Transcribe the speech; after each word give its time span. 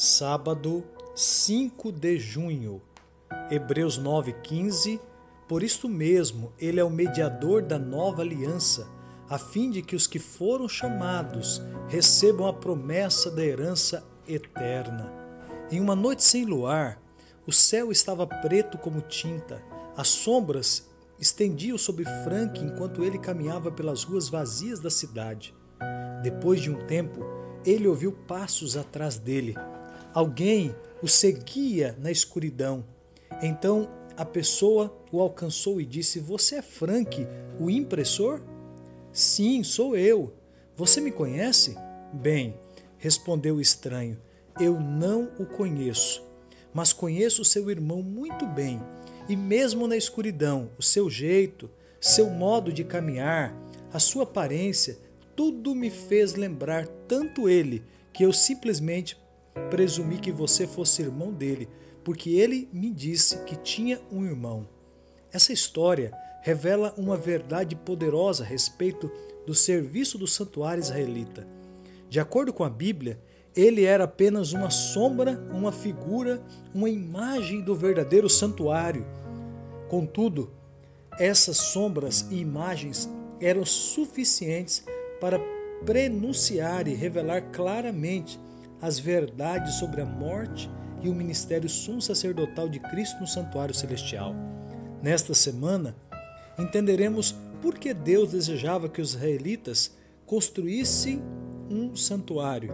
sábado 0.00 0.82
5 1.14 1.92
de 1.92 2.18
junho. 2.18 2.80
Hebreus 3.50 3.98
9:15. 3.98 4.98
Por 5.46 5.62
isto 5.62 5.90
mesmo, 5.90 6.54
ele 6.58 6.80
é 6.80 6.84
o 6.84 6.88
mediador 6.88 7.60
da 7.60 7.78
nova 7.78 8.22
aliança, 8.22 8.88
a 9.28 9.36
fim 9.36 9.70
de 9.70 9.82
que 9.82 9.94
os 9.94 10.06
que 10.06 10.18
foram 10.18 10.66
chamados 10.66 11.60
recebam 11.86 12.46
a 12.46 12.52
promessa 12.54 13.30
da 13.30 13.44
herança 13.44 14.02
eterna. 14.26 15.12
Em 15.70 15.78
uma 15.78 15.94
noite 15.94 16.24
sem 16.24 16.46
luar, 16.46 16.98
o 17.46 17.52
céu 17.52 17.92
estava 17.92 18.26
preto 18.26 18.78
como 18.78 19.02
tinta, 19.02 19.62
as 19.94 20.08
sombras 20.08 20.88
estendiam 21.18 21.76
sobre 21.76 22.06
Frank 22.24 22.58
enquanto 22.58 23.04
ele 23.04 23.18
caminhava 23.18 23.70
pelas 23.70 24.04
ruas 24.04 24.30
vazias 24.30 24.80
da 24.80 24.88
cidade. 24.88 25.54
Depois 26.22 26.62
de 26.62 26.70
um 26.70 26.86
tempo, 26.86 27.20
ele 27.66 27.86
ouviu 27.86 28.12
passos 28.12 28.78
atrás 28.78 29.18
dele. 29.18 29.54
Alguém 30.12 30.74
o 31.02 31.08
seguia 31.08 31.96
na 31.98 32.10
escuridão. 32.10 32.84
Então 33.42 33.88
a 34.16 34.24
pessoa 34.24 34.94
o 35.12 35.20
alcançou 35.20 35.80
e 35.80 35.86
disse: 35.86 36.18
Você 36.18 36.56
é 36.56 36.62
Frank, 36.62 37.26
o 37.58 37.70
impressor? 37.70 38.42
Sim, 39.12 39.62
sou 39.62 39.96
eu. 39.96 40.32
Você 40.76 41.00
me 41.00 41.10
conhece? 41.10 41.76
Bem, 42.12 42.54
respondeu 42.98 43.56
o 43.56 43.60
estranho, 43.60 44.18
eu 44.60 44.80
não 44.80 45.30
o 45.38 45.46
conheço, 45.46 46.22
mas 46.74 46.92
conheço 46.92 47.44
seu 47.44 47.70
irmão 47.70 48.02
muito 48.02 48.46
bem. 48.46 48.80
E 49.28 49.36
mesmo 49.36 49.86
na 49.86 49.96
escuridão, 49.96 50.70
o 50.76 50.82
seu 50.82 51.08
jeito, 51.08 51.70
seu 52.00 52.28
modo 52.28 52.72
de 52.72 52.82
caminhar, 52.82 53.54
a 53.92 53.98
sua 53.98 54.24
aparência, 54.24 54.98
tudo 55.36 55.74
me 55.74 55.88
fez 55.88 56.34
lembrar 56.34 56.86
tanto 57.06 57.48
ele 57.48 57.82
que 58.12 58.24
eu 58.24 58.32
simplesmente 58.32 59.16
presumi 59.70 60.18
que 60.18 60.32
você 60.32 60.66
fosse 60.66 61.02
irmão 61.02 61.32
dele, 61.32 61.68
porque 62.04 62.30
ele 62.30 62.68
me 62.72 62.90
disse 62.90 63.44
que 63.44 63.56
tinha 63.56 64.00
um 64.10 64.24
irmão. 64.24 64.68
Essa 65.32 65.52
história 65.52 66.12
revela 66.42 66.94
uma 66.96 67.16
verdade 67.16 67.76
poderosa 67.76 68.42
a 68.42 68.46
respeito 68.46 69.10
do 69.46 69.54
serviço 69.54 70.16
do 70.18 70.26
santuário 70.26 70.80
israelita. 70.80 71.46
De 72.08 72.18
acordo 72.18 72.52
com 72.52 72.64
a 72.64 72.70
Bíblia, 72.70 73.20
ele 73.54 73.84
era 73.84 74.04
apenas 74.04 74.52
uma 74.52 74.70
sombra, 74.70 75.38
uma 75.52 75.72
figura, 75.72 76.42
uma 76.74 76.88
imagem 76.88 77.60
do 77.60 77.74
verdadeiro 77.74 78.28
santuário. 78.28 79.06
Contudo, 79.88 80.50
essas 81.18 81.56
sombras 81.56 82.26
e 82.30 82.36
imagens 82.36 83.08
eram 83.40 83.64
suficientes 83.64 84.84
para 85.20 85.38
prenunciar 85.84 86.86
e 86.86 86.94
revelar 86.94 87.50
claramente 87.50 88.38
as 88.80 88.98
verdades 88.98 89.74
sobre 89.74 90.00
a 90.00 90.06
morte 90.06 90.70
e 91.02 91.08
o 91.08 91.14
ministério 91.14 91.68
sumo 91.68 92.00
sacerdotal 92.00 92.68
de 92.68 92.80
Cristo 92.80 93.20
no 93.20 93.26
santuário 93.26 93.74
celestial. 93.74 94.34
Nesta 95.02 95.34
semana, 95.34 95.94
entenderemos 96.58 97.34
por 97.62 97.78
que 97.78 97.92
Deus 97.92 98.32
desejava 98.32 98.88
que 98.88 99.00
os 99.00 99.14
israelitas 99.14 99.94
construíssem 100.26 101.22
um 101.70 101.94
santuário. 101.94 102.72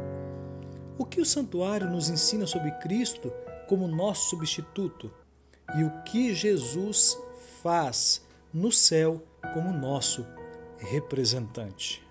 O 0.98 1.04
que 1.04 1.20
o 1.20 1.26
santuário 1.26 1.88
nos 1.90 2.08
ensina 2.08 2.46
sobre 2.46 2.70
Cristo 2.82 3.32
como 3.68 3.88
nosso 3.88 4.30
substituto 4.30 5.12
e 5.76 5.84
o 5.84 6.02
que 6.02 6.34
Jesus 6.34 7.18
faz 7.62 8.22
no 8.52 8.70
céu 8.70 9.22
como 9.52 9.72
nosso 9.72 10.26
representante. 10.78 12.05